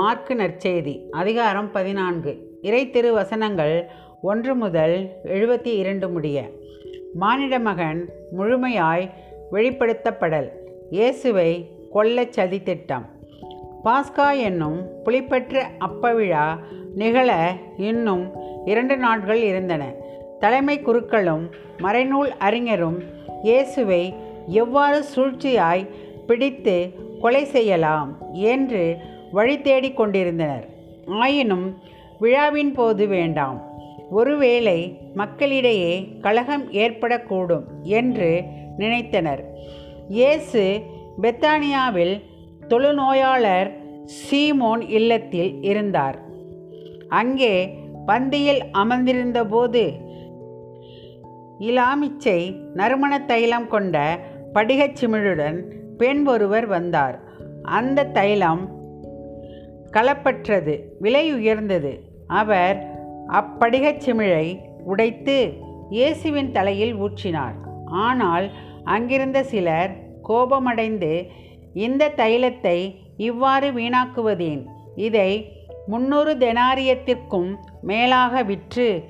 [0.00, 2.32] Mark நற்செய்தி அதிகாரம் பதினான்கு.
[2.62, 3.86] இறை திரு வசனங்கள்
[4.22, 6.50] ஒன்று முதல் எழுபத்தி இரண்டு முடிய.
[7.14, 8.08] மானிட மகன்
[8.38, 9.10] முழுமையாய்
[9.52, 10.48] வெளிப்படுத்தப்படல்.
[10.90, 13.06] இயேசுவை கொல்லச் சதித்திட்டம்
[13.84, 16.46] பாஸ்கா என்னும் புளிப்பற்ற அப்பவிழா
[16.94, 18.24] நிகழ இன்னும்
[18.64, 19.92] இரண்டு நாட்கள் இருந்தன.
[20.38, 21.46] தலைமை குருக்களும்
[21.78, 22.98] மறைநூல் அறிஞரும்
[23.42, 24.14] இயேசுவை
[24.46, 25.88] எவ்வாறு சூழ்ச்சியாய்
[26.26, 29.00] பிடித்து கொலை செய்யலாம் என்று
[29.32, 30.68] வழி தேடிக் கொண்டிருந்தனர்.
[31.06, 31.78] ஆயினும்
[32.18, 33.68] விழாவின் போது வேண்டாம்.
[34.10, 38.42] ஒருவேளை மக்களிடையே கலகம் ஏற்படக்கூடும் என்று
[38.78, 39.42] நினைத்தனர்.
[40.08, 40.80] இயேசு
[41.22, 42.22] பெத்தானியாவில்
[42.68, 43.72] தொழுநோயாளர்
[44.06, 46.18] சீமோன் இல்லத்தில் இருந்தார்.
[47.08, 49.92] அங்கே பந்தியில் அமர்ந்திருந்தபோது
[51.60, 54.18] இலாமிச்சை நறுமண தைலம் கொண்ட
[54.54, 55.62] படிகச் சிமிழுடன்
[55.98, 57.20] பெண் ஒருவர் வந்தார்.
[57.62, 58.79] அந்த தைலம்
[59.90, 61.92] களப்பற்றது விலை உயர்ந்தது.
[62.26, 62.78] அவர்
[63.32, 65.52] அப்படிகச் சிமிழை உடைத்து
[65.90, 67.56] இயேசுவின் தலையில் ஊற்றினார்.
[67.86, 68.50] ஆனால்
[68.84, 71.26] அங்கிருந்த சிலர் கோபமடைந்து
[71.74, 72.78] இந்த தைலத்தை
[73.16, 74.62] இவ்வாறு வீணாக்குவதேன்?
[74.96, 75.30] இதை
[75.86, 77.50] முன்னூறு தெனாரியத்திற்கும்
[77.82, 79.04] மேலாக விற்று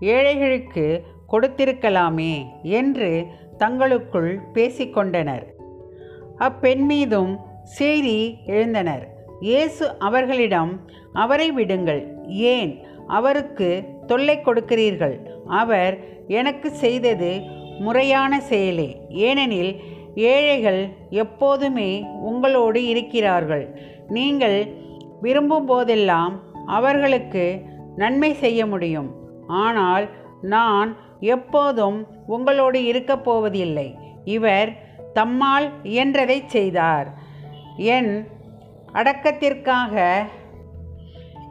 [0.00, 1.02] ஏழைகளுக்கு
[1.32, 5.44] கொடுத்திருக்கலாமே என்று தங்களுக்குள் பேசிக்கொண்டனர்.
[6.36, 9.04] அப்பெண் மீதும் செய்தி எழுந்தனர்.
[9.44, 10.80] இயேசு அவர்களிடம்
[11.12, 12.02] அவரை விடுங்கள்.
[12.26, 12.70] ஏன்?
[13.06, 15.16] அவருக்கு தொல்லை கொடுக்கிறீர்கள்.
[15.46, 17.30] அவர் எனக்கு செய்தது
[17.78, 18.88] முறையான செயலே.
[19.08, 19.72] ஏனெனில்
[20.14, 21.90] ஏழைகள் எப்போதுமே
[22.22, 23.64] உங்களோடு இருக்கிறார்கள்.
[24.08, 24.58] நீங்கள்
[25.20, 26.34] விரும்பும் போதெல்லாம்
[26.66, 27.44] அவர்களுக்கு
[27.96, 29.10] நன்மை செய்ய முடியும்.
[29.46, 30.08] ஆனால்
[30.40, 33.88] நான் எப்போதும் உங்களோடு இருக்கப் போவதில்லை.
[34.24, 34.70] இவர்
[35.14, 37.08] தம்மால் இயன்றதை செய்தார்.
[37.76, 38.12] என்
[38.94, 40.22] அடக்கத்திற்காக.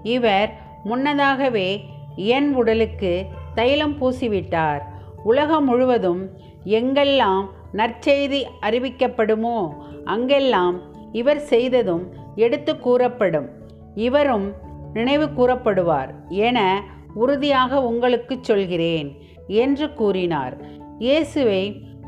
[0.03, 0.49] இவர்
[0.83, 1.83] முன்னதாகவே
[2.15, 4.81] என் உடலுக்கு தைலம் பூசிவிட்டார்.
[5.23, 6.29] உலகம் முழுவதும்
[6.65, 9.69] எங்கெல்லாம் நற்செய்தி அறிவிக்கப்படுமோ
[10.05, 10.81] அங்கெல்லாம்
[11.11, 13.49] இவர் செய்ததும் எடுத்து கூறப்படும்.
[13.95, 14.51] இவரும்
[14.93, 16.83] நினைவு கூறப்படுவார் என
[17.13, 19.09] உறுதியாக உங்களுக்கு சொல்கிறேன்
[19.47, 20.57] என்று கூறினார்.
[20.99, 21.63] இயேசுவை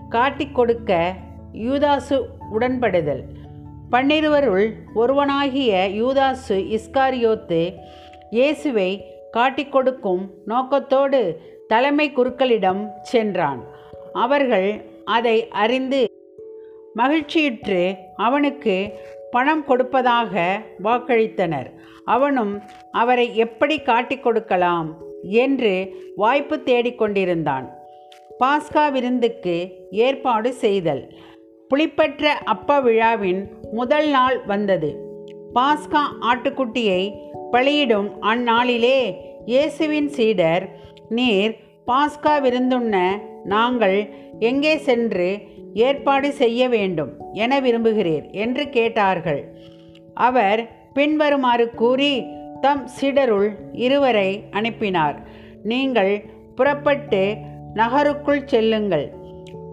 [0.10, 1.14] காட்டிக் கொடுக்க
[1.54, 2.18] யூதாசு
[2.52, 3.24] உடன்படுதல்.
[3.92, 7.60] பன்னிருவருள் ஒருவனாகிய யூதாசு இஸ்காரியோத்து
[8.30, 8.90] இயேசுவை
[9.32, 11.20] காட்டிக் கொடுக்கும் நோக்கத்தோடு
[11.68, 13.62] தலைமை குருக்களிடம் சென்றான்.
[14.14, 14.70] அவர்கள்
[15.06, 16.00] அதை அறிந்து
[16.96, 18.76] மகிழ்ச்சியுற்று அவனுக்கு
[19.32, 21.70] பணம் கொடுப்பதாக வாக்களித்தனர்.
[22.06, 25.74] அவனும் அவரை எப்படி காட்டிக் கொடுக்கலாம் என்று
[26.16, 27.70] வாய்ப்பு தேடிக்கொண்டிருந்தான்.
[28.40, 29.56] பாஸ்கா விருந்துக்கு
[29.92, 31.04] ஏற்பாடு செய்தல்.
[31.70, 34.90] புளிப்பற்ற அப்ப விழாவின் முதல் நாள் வந்தது.
[35.54, 37.02] பாஸ்கா ஆட்டுக்குட்டியை
[37.52, 39.00] பலியிடும் அந்நாளிலே
[39.46, 40.64] இயேசுவின் சீடர்
[41.10, 41.54] நீர்
[41.88, 42.96] பாஸ்கா விருந்துண்ண
[43.44, 43.98] நாங்கள்
[44.40, 45.28] எங்கே சென்று
[45.74, 49.42] ஏற்பாடு செய்ய வேண்டும் என விரும்புகிறீர் என்று கேட்டார்கள்.
[50.14, 50.62] அவர்
[50.94, 52.14] பின்வருமாறு கூறி
[52.62, 55.18] தம் சீடருள் இருவரை அனுப்பினார்.
[55.64, 56.14] நீங்கள்
[56.56, 57.24] புறப்பட்டு
[57.74, 59.08] நகருக்குள் செல்லுங்கள்.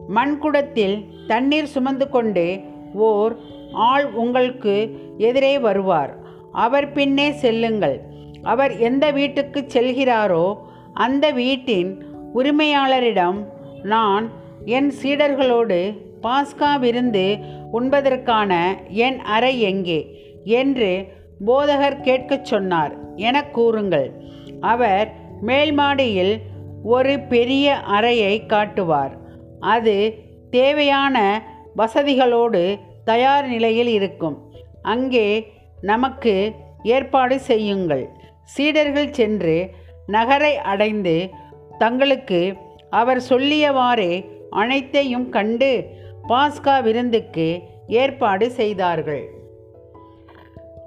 [0.08, 2.60] மண்குடத்தில் தண்ணீர் சுமந்து கொண்டு
[2.94, 3.36] ஓர்
[3.72, 6.16] ஆள் உங்களுக்கு எதிரே வருவார்.
[6.52, 8.00] அவர் பின்னே செல்லுங்கள்.
[8.42, 10.56] அவர் எந்த வீட்டுக்கு செல்கிறாரோ
[10.94, 12.04] அந்த வீட்டின்
[12.34, 13.44] உரிமையாளரிடம்
[13.82, 14.30] நான்
[14.64, 17.38] என் சீடர்களோடு பாஸ்கா விருந்து
[17.72, 20.06] உண்பதற்கான என் அறை எங்கே?
[20.44, 21.06] என்று
[21.46, 23.16] போதகர் கேட்கச் சொன்னார்.
[23.16, 24.12] என கூறுங்கள்.
[24.60, 26.38] அவர் மேல் மாடியில்
[26.82, 29.20] ஒரு பெரிய அறையை காட்டுவார்.
[29.62, 30.14] அது
[30.50, 31.42] தேவையான
[31.76, 34.52] வசதிகளோடு தயார் நிலையில் இருக்கும்.
[34.82, 36.52] அங்கே நமக்கு
[36.82, 38.08] ஏற்பாடு செய்யுங்கள்.
[38.44, 39.70] சீடர்கள் சென்று
[40.06, 41.30] நகரை அடைந்து
[41.78, 42.54] தங்களுக்கு
[42.90, 45.86] அவர் சொல்லியவாறே அனைத்தையும் கண்டு
[46.28, 49.24] பாஸ்கா விருந்துக்கு ஏற்பாடு செய்தார்கள்.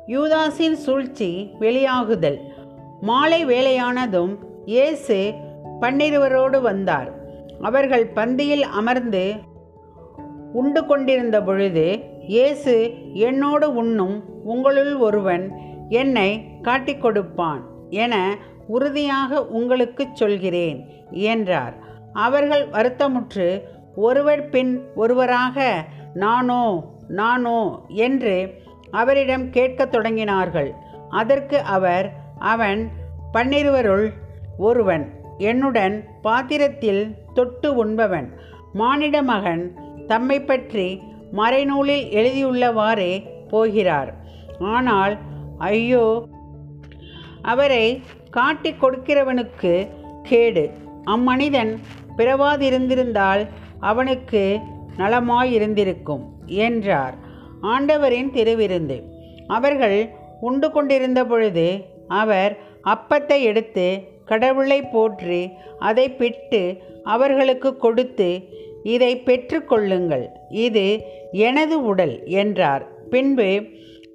[0.08, 2.40] யூதாஸின் சூழ்ச்சி வெளியாகுதல்.
[3.02, 4.34] மாலை வேலையானதும்
[4.66, 5.34] இயேசு
[5.82, 7.25] பன்னிருவரோடு வந்தார்.
[7.62, 9.36] அவர்கள் பந்தியில் அமர்ந்து
[10.54, 15.52] உண்டு கொண்டிருந்த பொழுது இயேசு என்னோடு உண்ணும் உங்களுள் ஒருவன்
[15.90, 18.38] என்னை காட்டிக் கொடுப்பான் என
[18.68, 21.74] உறுதியாக உங்களுக்குச் சொல்கிறேன் என்றார்.
[22.14, 23.62] அவர்கள் வருத்தமுற்று
[23.96, 28.54] ஒருவர் பின் ஒருவராக நானோ நானோ என்று
[28.92, 30.72] அவரிடம் கேட்கத் தொடங்கினார்கள்.
[31.10, 32.90] அதற்கு அவர் அவன்
[33.34, 34.10] பன்னிருவருள்
[34.58, 38.28] ஒருவன் என்னுடன் பாத்திரத்தில் தொட்டு உண்பவன்.
[38.74, 39.64] மானிட மகன்
[40.08, 41.02] தம்மை பற்றி
[41.34, 43.14] மறைநூலில் எழுதியுள்ளவாறே
[43.50, 44.14] போகிறார்.
[44.60, 45.18] ஆனால்
[45.58, 46.28] ஐயோ
[47.42, 49.88] அவரை காட்டிக் கொடுக்கிறவனுக்கு
[50.24, 50.72] கேடு.
[51.04, 51.80] அம்மனிதன்
[52.18, 53.48] பிறவாதிருந்திருந்தால்
[53.80, 54.60] அவனுக்கு
[54.98, 57.16] நலமாயிருந்திருக்கும் என்றார்.
[57.62, 59.04] ஆண்டவரின் திருவிருந்து.
[59.48, 60.10] அவர்கள்
[60.42, 61.68] உண்டு கொண்டிருந்த பொழுது
[62.08, 65.50] அவர் அப்பத்தை எடுத்து கடவுளை போற்று
[65.80, 68.30] அதை பிட்டு அவர்களுக்கு கொடுத்து
[68.84, 70.26] இதை பெற்றுக்கொள்ளுங்கள்.
[70.50, 72.88] இது எனது உடல் என்றார்.
[73.10, 73.64] பின்பு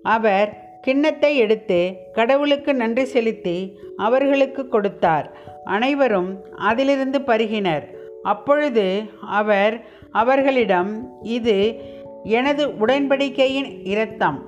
[0.02, 5.36] அவர் கிண்ணத்தை எடுத்து கடவுளுக்கு நன்றி செலுத்தி அவர்களுக்கு கொடுத்தார்.
[5.64, 7.86] அனைவரும் அதிலிருந்து பருகினர்.
[8.22, 11.80] அப்பொழுது அவர் அவர்களிடம் இது
[12.24, 14.38] எனது உடன்படிக்கையின் இரத்தம்.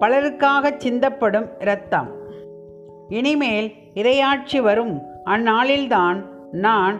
[0.00, 2.10] பலருக்காக சிந்தப்படும் இரத்தம்.
[3.08, 6.18] இனிமேல் இரையாட்சி வரும் அந்நாளில்தான்
[6.52, 6.96] நான்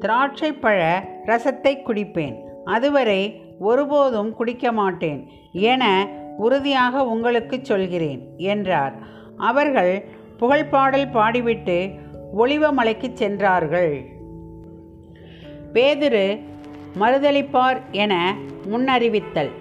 [0.00, 0.78] திராட்சைப்பழ
[1.26, 2.36] ரசத்தை குடிப்பேன்.
[2.64, 5.20] அதுவரை ஒருபோதும் குடிக்க மாட்டேன்
[5.52, 8.94] என உறுதியாக உங்களுக்கு சொல்கிறேன் என்றார்.
[9.36, 10.04] அவர்கள்
[10.40, 11.98] புகழ்பாடல் பாடிவிட்டு
[12.36, 13.94] ஒளிவமலைக்கு சென்றார்கள்.
[15.72, 16.26] பேதுரு
[17.00, 18.36] மறுதளிப்பார் என
[18.70, 19.52] முன்னறிவித்தல்.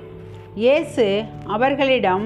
[0.55, 2.25] இயேசு அவர்களிடம்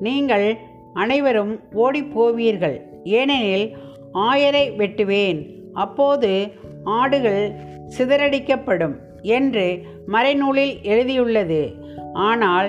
[0.00, 0.56] நீங்கள்
[1.02, 1.52] அனைவரும்
[1.84, 2.76] ஓடிப் போவீர்கள்
[3.18, 3.66] ஏனெனில்
[4.28, 5.40] ஆயரை வெட்டுவேன்.
[5.84, 6.30] அப்போது
[6.98, 7.44] ஆடுகள்
[7.96, 8.96] சிதறடிக்கப்படும்
[9.36, 9.66] என்று
[10.14, 11.62] மறைநூலில் எழுதியுள்ளது.
[12.28, 12.68] ஆனால்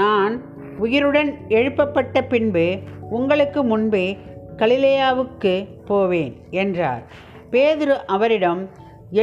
[0.00, 0.34] நான்
[0.78, 2.66] உயிருடன் எழுப்பப்பட்ட பின்பு
[3.10, 4.06] உங்களுக்கு முன்பே
[4.56, 5.54] கலிலேயாவுக்கு
[5.86, 7.02] போவேன் என்றார்.
[7.52, 8.62] பேதுரு அவரிடம்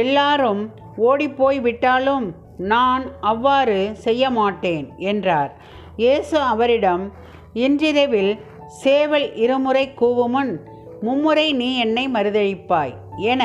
[0.02, 0.62] எல்லாரும்
[1.08, 2.26] ஓடிப்போய் விட்டாலும்
[2.72, 5.52] நான் அவ்வாறு செய்ய மாட்டேன் என்றார்.
[5.96, 7.04] இயேசு அவரிடம்
[7.56, 8.32] இன்றிரவில்
[8.68, 10.50] சேவல் இருமுறை கூவுமுன்
[11.00, 13.42] மும்முறை நீ என்னை மறுதளிப்பாய் என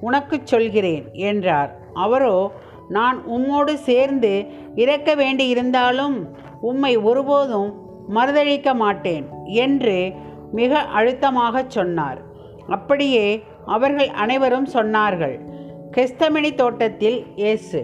[0.00, 1.70] உனக்குச் சொல்கிறேன் என்றார்.
[1.94, 2.52] அவரோ
[2.88, 6.16] நான் உம்மோடு சேர்ந்து இறக்க வேண்டியிருந்தாலும்
[6.60, 7.70] உம்மை ஒருபோதும்
[8.14, 10.12] மறுதளிக்க மாட்டேன் என்று
[10.52, 12.20] மிக அழுத்தமாகச் சொன்னார்.
[12.68, 13.26] அப்படியே
[13.66, 15.36] அவர்கள் அனைவரும் சொன்னார்கள்
[15.96, 17.80] கெஸ்தமினி தோட்டத்தில் இயேசு.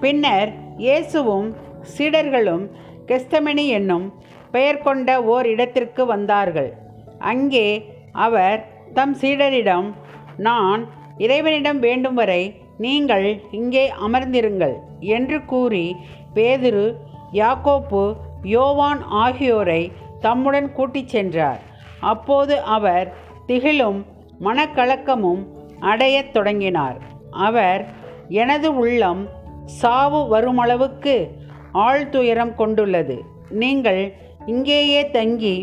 [0.00, 1.48] பின்னர் இயேசுவும்
[1.96, 2.66] சீடர்களும்
[3.06, 4.06] கெஸ்தமினி என்னும்
[4.50, 6.72] பெயர் கொண்ட ஓர் இடத்திற்கு வந்தார்கள்.
[7.18, 7.68] அங்கே
[8.12, 9.92] அவர் தம் சீடரிடம்
[10.36, 10.86] நான்
[11.18, 12.42] இறைவனிடம் வேண்டும் வரை
[12.78, 15.96] நீங்கள் இங்கே அமர்ந்திருங்கள் என்று கூறி
[16.34, 16.94] பேதுரு
[17.32, 21.60] யாக்கோப்பு யோவான் ஆகியோரை தம்முடன் கூட்டிச் சென்றார்.
[22.00, 23.14] அப்போது அவர்
[23.46, 24.04] திகிலும்
[24.40, 25.42] மனக்கலக்கமும்
[25.80, 26.98] அடையத் தொடங்கினார்.
[27.30, 27.86] அவர்
[28.28, 29.28] எனது உள்ளம்
[29.64, 31.28] சாவு வருமளவுக்கு
[31.74, 33.24] ஆழ்துயரம் கொண்டுள்ளது.
[33.50, 34.02] நீங்கள்
[34.48, 35.56] இங்கேயே தங்கி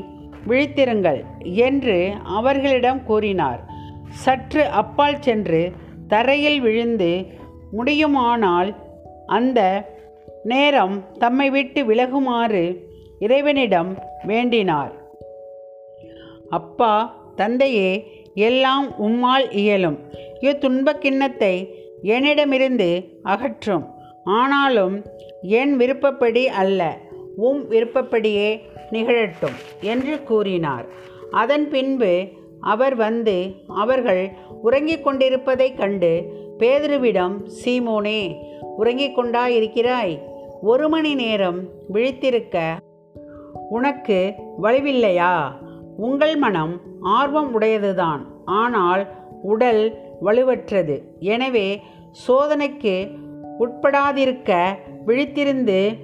[0.48, 1.22] விழித்திருங்கள்
[1.64, 3.62] என்று அவர்களிடம் கூறினார்.
[4.24, 5.62] சற்று அப்பால் சென்று
[6.08, 7.12] தரையில் விழுந்து
[7.72, 8.70] முடியுமானால்
[9.28, 9.60] அந்த
[10.44, 12.64] நேரம் தம்மை விட்டு விலகுமாறு
[13.20, 13.92] இறைவனிடம்
[14.28, 14.94] வேண்டினார்.
[16.50, 16.94] அப்பா
[17.36, 17.90] தந்தையே
[18.34, 19.98] எல்லாம் உம்மால் இயலும்.
[20.42, 21.56] இத்துன்பக் கிண்ணத்தை
[22.02, 22.90] என்னிடமிருந்து
[23.24, 23.86] அகற்றும்.
[24.24, 24.96] ஆனாலும்
[25.42, 26.82] என் விருப்பப்படி அல்ல
[27.36, 28.50] உம் விருப்பப்படியே
[28.92, 30.86] நிகழட்டும் என்று கூறினார்.
[31.32, 32.28] அதன் பின்பு
[32.60, 38.36] அவர் வந்து அவர்கள் உறங்கிக் கொண்டிருப்பதைக் கண்டு பேதுருவிடம் சீமோனே
[38.78, 40.20] உறங்கிக் கொண்டாயிருக்கிறாய்.
[40.62, 42.78] ஒரு மணி நேரம் விழித்திருக்க
[43.70, 45.52] உனக்கு வலுவில்லையா?
[45.98, 48.20] உங்கள் மனம் ஆர்வம் உடையதுதான்.
[48.46, 49.08] ஆனால்
[49.42, 51.02] உடல் வலுவற்றது.
[51.20, 51.82] எனவே
[52.28, 53.12] சோதனைக்கு
[53.60, 54.76] உட்படாதிருக்க
[55.08, 55.96] விழித்திருந்து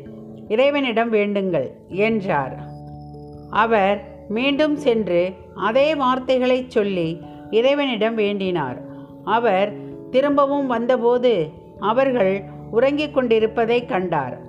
[0.47, 2.69] இறைவனிடம் வேண்டுங்கள் என்றார்.
[3.51, 8.81] அவர் மீண்டும் சென்று அதே வார்த்தைகளைச் சொல்லி இறைவனிடம் வேண்டினார்.
[9.23, 9.73] அவர்
[10.09, 14.39] திரும்பவும் வந்தபோது அவர்கள் உறங்கிக் கொண்டிருப்பதைக் கண்டார்.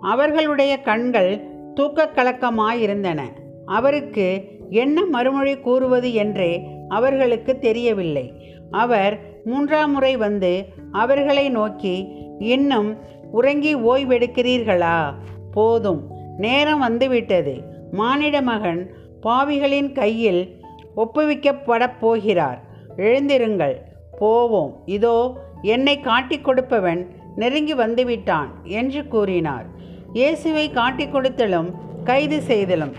[0.00, 1.40] அவர்களுடைய கண்கள்
[1.74, 3.22] தூக்கக் கலக்கமாயிருந்தன.
[3.66, 8.32] அவருக்கு என்ன மறுமொழி கூறுவது என்றே அவர்களுக்கு தெரியவில்லை.
[8.70, 12.96] அவர் மூன்றாம் முறை வந்து அவர்களை நோக்கி இன்னும்
[13.30, 15.14] உறங்கி ஓய்வெடுக்கிறீர்களா?
[15.50, 16.11] போதும்.
[16.38, 17.62] நேரம் வந்துவிட்டது.
[17.92, 18.90] மானிட மகன்
[19.22, 20.60] பாவிகளின் கையில்
[20.96, 22.62] ஒப்புவிக்கப்படப் போகிறார்.
[22.96, 23.76] எழுந்திருங்கள்.
[24.18, 24.82] போவோம்.
[24.86, 29.66] இதோ என்னை காட்டிக் கொடுப்பவன் நெருங்கி வந்துவிட்டான் என்று கூறினார்.
[30.12, 31.70] இயேசுவை காட்டிக் கொடுத்தலும்
[32.04, 32.92] கைது செய்தலும்.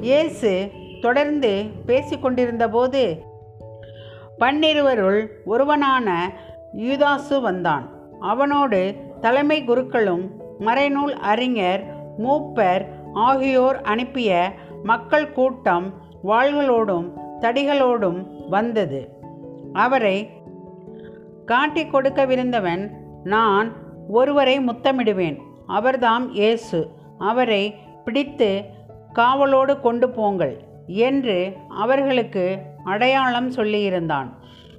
[0.00, 3.18] இயேசு தொடர்ந்து பேசிக்கொண்டிருந்தபோது
[4.38, 6.32] பன்னிருவருள் ஒருவனான
[6.76, 7.90] யூதாசு வந்தான்.
[8.20, 15.94] அவனோடு தலைமை குருக்களும் மறைநூல் அறிஞர் மூப்பர் ஆகியோர் அனுப்பிய மக்கள் கூட்டம்
[16.24, 19.08] வாள்களோடும் தடிகளோடும் வந்தது.
[19.72, 20.30] அவரை
[21.46, 22.90] காட்டிக் கொடுக்கவிருந்தவன்
[23.24, 23.72] நான்
[24.08, 25.38] ஒருவரை முத்தமிடுவேன்.
[25.68, 26.90] அவர்தாம் இயேசு.
[27.18, 28.64] அவரை பிடித்து
[29.12, 34.28] காவலோடு கொண்டு போங்கள் என்று அவர்களுக்கு அடையாளம் சொல்லியிருந்தான்.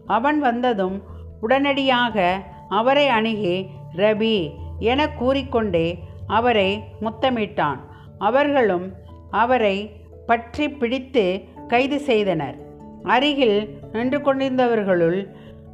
[0.08, 1.01] அவன் வந்ததும்
[1.41, 7.79] உடனடியாக அவரை அணுகி ரபி என கூறிக்கொண்டே அவரை முத்தமிட்டான்.
[8.17, 8.93] அவர்களும்
[9.31, 9.77] அவரை
[10.25, 12.55] பற்றி பிடித்து கைது செய்தனர்.
[13.03, 13.60] அருகில்
[13.91, 15.19] நின்று கொண்டிருந்தவர்களுள்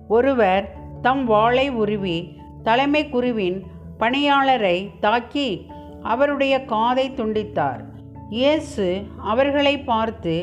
[0.07, 0.65] ஒருவர்
[1.01, 2.17] தம் வாளை உருவி
[2.63, 3.63] தலைமை குருவின்
[3.99, 5.67] பணியாளரை தாக்கி
[6.01, 7.81] அவருடைய காதை துண்டித்தார்.
[8.29, 8.85] இயேசு
[9.17, 10.35] அவர்களை பார்த்து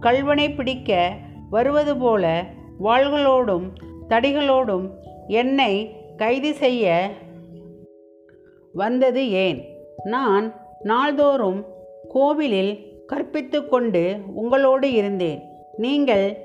[0.00, 1.12] கல்வனை பிடிக்க
[1.50, 2.44] வருவது போல
[2.84, 3.66] வாள்களோடும்
[4.08, 4.86] தடிகளோடும்
[5.26, 5.72] என்னை
[6.16, 7.10] கைது செய்ய
[8.72, 9.64] வந்தது ஏன்?
[10.04, 11.64] நான் நாள்தோறும்
[12.08, 15.42] கோவிலில் கற்பித்து கொண்டு உங்களோடு இருந்தேன்.
[15.76, 16.36] நீங்கள்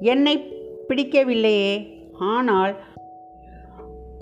[0.00, 0.52] என்னை
[0.88, 1.94] பிடிக்கவில்லையே.
[2.18, 2.76] ஆனால்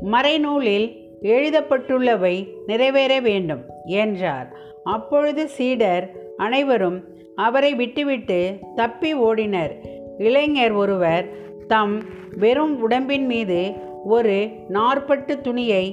[0.02, 0.86] மறைநூலில்
[1.22, 4.52] எழுதப்பட்டுள்ளவை நிறைவேற வேண்டும் என்றார்.
[4.84, 7.04] அப்பொழுது சீடர் அனைவரும்
[7.34, 9.72] அவரை விட்டுவிட்டு தப்பி ஓடினர்.
[10.18, 11.28] இளைஞர் ஒருவர்
[11.66, 12.02] தம்
[12.36, 13.72] வெறும் உடம்பின் மீது
[14.04, 15.84] ஒரு நாற்பட்டு துணியை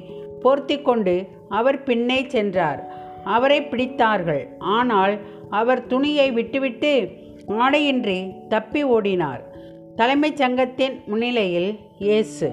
[0.43, 2.81] போர்த்தி கொண்டு அவர் பின்னே சென்றார்.
[3.23, 4.43] அவரை பிடித்தார்கள்.
[4.59, 5.15] ஆனால்
[5.49, 7.09] அவர் துணியை விட்டுவிட்டு
[7.47, 8.19] ஆடையின்றி
[8.49, 9.41] தப்பி ஓடினார்.
[9.95, 12.49] தலைமைச் சங்கத்தின் முன்னிலையில் இயேசு.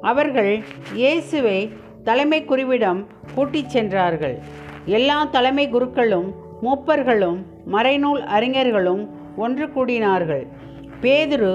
[0.00, 0.52] அவர்கள்
[0.94, 1.58] இயேசுவை
[2.04, 3.00] தலைமை குருவிடம்
[3.34, 4.38] கூட்டிச் சென்றார்கள்.
[4.84, 6.28] எல்லா தலைமை குருக்களும்
[6.62, 7.38] மூப்பர்களும்
[7.72, 9.02] மறைநூல் அறிஞர்களும்
[9.36, 10.46] ஒன்று கூடினார்கள்.
[11.02, 11.52] பேதுரு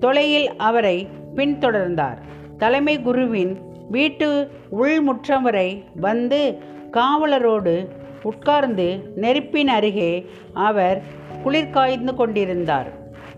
[0.00, 2.18] தொலையில் அவரை பின்தொடர்ந்தார்.
[2.58, 3.58] தலைமை குருவின்
[3.90, 6.58] வீட்டு உள்முற்றம் வரை வந்து
[6.92, 7.88] காவலரோடு
[8.22, 8.86] உட்கார்ந்து
[9.16, 10.12] நெருப்பின் அருகே
[10.52, 11.02] அவர்
[11.44, 12.88] குளிர்காய்ந்து கொண்டிருந்தார்.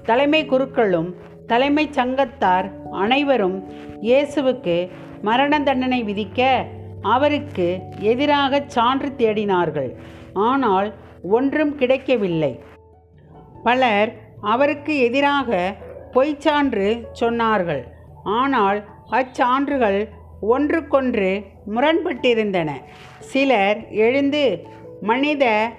[0.04, 1.14] தலைமை குருக்களும்
[1.46, 3.64] தலைமைச் சங்கத்தார் அனைவரும்
[4.00, 4.90] இயேசுவுக்கு
[5.22, 6.40] மரண தண்டனை விதிக்க
[7.14, 9.90] அவருக்கு எதிராக சான்று தேடினார்கள்.
[10.34, 12.60] ஆனால் ஒன்றும் கிடைக்கவில்லை.
[13.62, 15.74] பலர் அவருக்கு எதிராக
[16.12, 16.88] பொய்ச்சான்று
[17.20, 17.82] சொன்னார்கள்.
[18.22, 18.78] ஆனால்
[19.10, 20.08] அச்சான்றுகள்
[20.40, 21.42] ஒன்றுக்கொன்று
[21.74, 22.70] முரண்பட்டிருந்தன.
[23.18, 24.62] சிலர் எழுந்து
[25.00, 25.70] மனித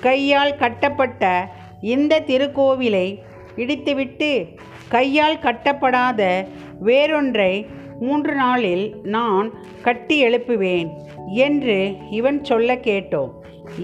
[0.00, 1.48] கையால் கட்டப்பட்ட
[1.80, 3.18] இந்த திருக்கோவிலை
[3.56, 4.46] இடித்துவிட்டு
[4.88, 6.46] கையால் கட்டப்படாத
[6.84, 7.66] வேறொன்றை
[8.00, 10.90] மூன்று நாளில் நான் கட்டி எழுப்புவேன்
[11.32, 13.30] என்று இவன் சொல்ல கேட்டோம்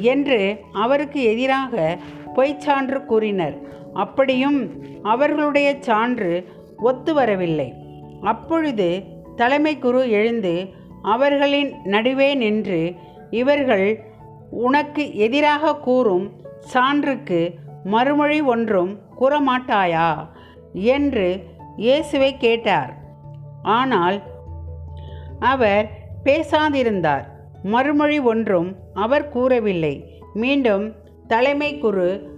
[0.01, 1.99] என்று அவருக்கு எதிராக
[2.35, 3.59] பொய்ச்சான்று கூறினர்.
[3.95, 4.71] அப்படியும்
[5.03, 7.73] அவர்களுடைய சான்று ஒத்து வரவில்லை.
[8.23, 10.69] அப்பொழுது தலைமை குரு எழுந்து
[11.03, 12.95] அவர்களின் நடுவே நின்று
[13.31, 14.05] இவர்கள்
[14.51, 16.33] உனக்கு எதிராக கூறும்
[16.75, 20.29] சான்றுக்கு மறுமொழி ஒன்றும் கூறமாட்டாயா?
[20.73, 21.45] என்று
[21.77, 22.95] இயேசுவை கேட்டார்.
[23.63, 24.23] ஆனால்
[25.39, 25.89] அவர்
[26.25, 27.25] பேசாதிருந்தார்.
[27.63, 30.21] மறுமொழி ஒன்றும் அவர் கூறவில்லை.
[30.35, 30.95] மீண்டும்
[31.27, 32.31] தலைமை குரு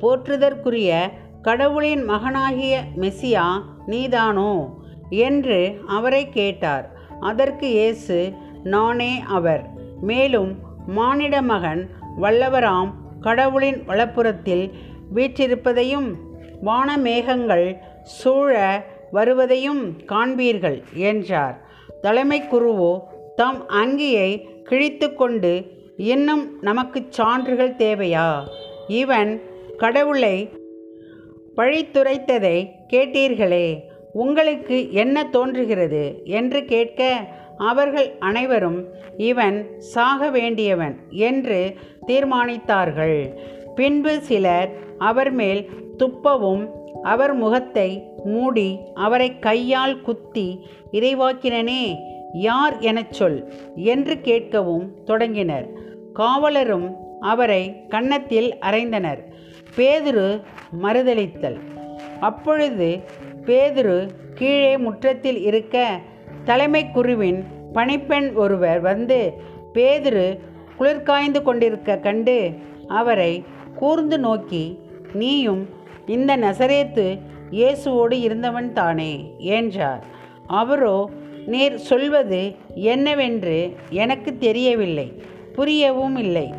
[0.00, 1.10] போற்றுதற்குரிய
[1.42, 4.78] கடவுளின் மகனாகிய மெசியா நீதானோ?
[5.10, 6.90] என்று அவரை கேட்டார்.
[7.20, 8.32] அதற்கு இயேசு
[8.64, 9.68] நானே அவர்.
[10.00, 11.88] மேலும் மானிட மகன்
[12.20, 12.90] வல்லவராம்
[13.20, 14.70] கடவுளின் வலப்புறத்தில்
[15.14, 16.14] வீற்றிருப்பதையும்
[16.64, 21.60] வானமேகங்கள் சூழ வருவதையும் காண்பீர்கள் என்றார்.
[22.00, 23.00] தலைமை குருவோ
[23.36, 28.42] தம் அங்கியை கிழித்து கொண்டு இன்னும் நமக்கு சான்றுகள் தேவையா?
[28.88, 29.42] இவன்
[29.76, 30.48] கடவுளை
[31.56, 33.80] பழித்துரைத்ததை கேட்டீர்களே.
[34.12, 37.20] உங்களுக்கு என்ன தோன்றுகிறது என்று கேட்க
[37.56, 41.74] அவர்கள் அனைவரும் இவன் சாக வேண்டியவன் என்று
[42.06, 43.34] தீர்மானித்தார்கள்.
[43.74, 46.68] பின்பு சிலர் அவர் மேல் துப்பவும்
[47.02, 51.94] அவர் முகத்தை மூடி அவரை கையால் குத்தி இறைவாக்கினனே
[52.32, 55.68] யார் எனச் சொல் என்று கேட்கவும் தொடங்கினர்.
[56.12, 59.18] காவலரும் அவரை கன்னத்தில் அறைந்தனர்.
[59.76, 60.40] பேதுரு
[60.82, 61.58] மறுதளித்தல்
[62.20, 63.00] அப்பொழுது
[63.50, 66.00] பேதுரு கீழே முற்றத்தில் இருக்க
[66.44, 69.32] தலைமை குருவின் பணிப்பெண் ஒருவர் வந்து
[69.74, 70.38] பேதுரு
[70.78, 72.50] குளிர்காய்ந்து கொண்டிருக்க கண்டு
[72.88, 74.78] அவரை கூர்ந்து நோக்கி
[75.12, 75.68] நீயும்
[76.06, 77.18] இந்த நசரேத்து
[77.50, 79.34] இயேசுவோடு இருந்தவன் தானே?
[79.38, 80.04] என்றார்.
[80.46, 81.10] அவரோ
[81.46, 85.22] நீர் சொல்வது என்னவென்று எனக்கு தெரியவில்லை
[85.56, 86.54] புரியவும் இல்லை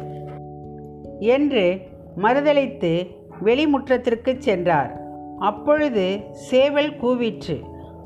[1.19, 1.79] என்று
[2.21, 3.07] மறுதளித்து
[3.43, 5.00] வெளிமுற்றத்திற்கு சென்றார்.
[5.41, 7.55] அப்பொழுது சேவல் கூவிற்று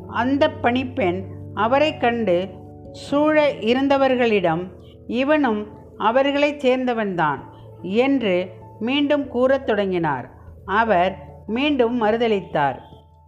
[0.08, 1.24] அந்த பணிப்பெண்
[1.54, 2.50] அவரை கண்டு
[2.92, 4.64] சூழ இருந்தவர்களிடம்
[5.08, 5.62] இவனும்
[5.98, 7.40] அவர்களைச் சேர்ந்தவன்தான்
[7.82, 8.36] என்று
[8.80, 10.30] மீண்டும் கூறத் தொடங்கினார்.
[10.66, 11.14] அவர்
[11.48, 12.78] மீண்டும் மறுதளித்தார்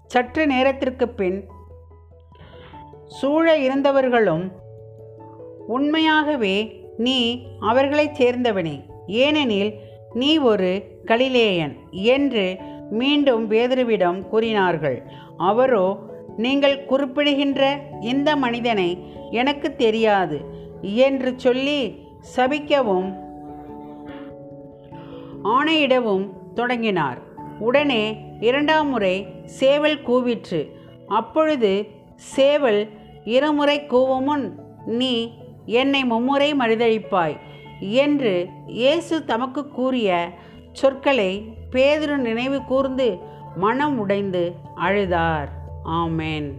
[0.05, 1.49] சற்று நேரத்திற்கு பின்
[3.05, 4.51] சூழ இருந்தவர்களும்
[5.67, 6.55] உண்மையாகவே
[6.97, 7.19] நீ
[7.59, 8.77] அவர்களைச் சேர்ந்தவனே.
[9.07, 9.73] ஏனெனில்
[10.13, 10.69] நீ ஒரு
[11.05, 12.45] கலிலேயன் என்று
[12.89, 15.03] மீண்டும் பேதுருவிடம் கூறினார்கள்
[15.37, 15.99] அவரோ
[16.37, 20.41] நீங்கள் குறிப்பிடுகின்ற இந்த மனிதனை எனக்கு தெரியாது
[20.81, 21.95] என்று சொல்லி
[22.35, 23.13] சபிக்கவும்
[25.43, 27.21] ஆணையிடவும் தொடங்கினார்.
[27.59, 30.71] உடனே இரண்டாம் முறை சேவல் கூவிற்று
[31.07, 32.89] அப்பொழுது சேவல்
[33.23, 34.51] இருமுறை கூவுமுன்
[34.85, 35.31] நீ
[35.65, 37.37] என்னை மும்முறை மறுதளிப்பாய்
[37.79, 40.31] என்று இயேசு தமக்கு கூறிய
[40.77, 43.17] சொற்களை பேதுரு நினைவு கூர்ந்து
[43.55, 45.47] மனம் உடைந்து அழுதார்.
[45.85, 46.51] ஆமேன்.